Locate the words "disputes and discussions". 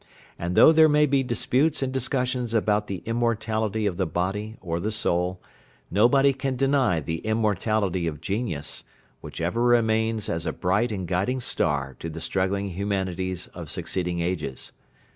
1.21-2.55